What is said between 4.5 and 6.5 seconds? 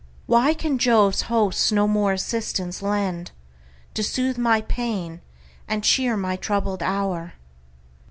pains, and cheer my